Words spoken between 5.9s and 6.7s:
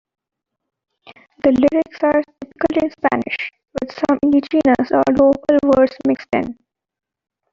mixed in.